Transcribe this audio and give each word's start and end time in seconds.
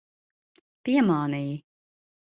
Piemānīji. 0.89 1.55